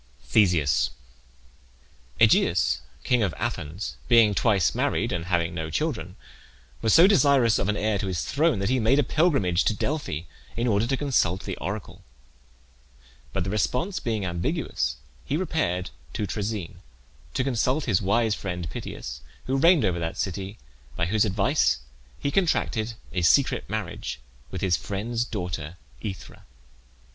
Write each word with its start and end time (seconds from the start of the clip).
THESEUS. 0.31 0.89
Aegeus, 2.19 2.81
king 3.03 3.21
of 3.21 3.35
Athens, 3.37 3.97
being 4.07 4.33
twice 4.33 4.73
married, 4.73 5.11
and 5.11 5.25
having 5.25 5.53
no 5.53 5.69
children, 5.69 6.15
was 6.81 6.91
so 6.91 7.05
desirous 7.05 7.59
of 7.59 7.69
an 7.69 7.77
heir 7.77 7.99
to 7.99 8.07
his 8.07 8.25
throne 8.25 8.57
that 8.57 8.69
he 8.69 8.79
made 8.79 8.97
a 8.97 9.03
pilgrimage 9.03 9.63
to 9.65 9.75
Delphi 9.75 10.21
in 10.57 10.65
order 10.65 10.87
to 10.87 10.97
consult 10.97 11.43
the 11.43 11.55
oracle. 11.57 12.03
But 13.31 13.43
the 13.43 13.51
response 13.51 13.99
being 13.99 14.25
ambiguous, 14.25 14.95
he 15.23 15.37
repaired 15.37 15.91
to 16.13 16.25
Troezen 16.25 16.77
to 17.35 17.43
consult 17.43 17.85
his 17.85 18.01
wise 18.01 18.33
friend 18.33 18.67
Pittheus, 18.71 19.21
who 19.45 19.55
reigned 19.57 19.85
over 19.85 19.99
that 19.99 20.17
city, 20.17 20.57
by 20.95 21.05
whose 21.05 21.25
advice 21.25 21.77
he 22.17 22.31
contracted 22.31 22.95
a 23.13 23.21
secret 23.21 23.69
marriage 23.69 24.19
with 24.49 24.61
his 24.61 24.77
friend's 24.77 25.25
daughter 25.25 25.77
Aethra. 26.03 26.45